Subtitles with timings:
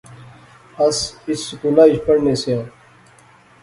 [0.83, 0.97] اس
[1.29, 2.65] اس سکولا اچ پڑھنے آسے آں